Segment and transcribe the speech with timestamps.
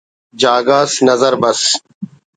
[0.41, 1.61] جاگہ اس نظر بس